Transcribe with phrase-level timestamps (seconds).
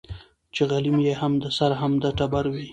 [0.53, 2.67] چي غلیم یې هم د سر هم د ټبر وي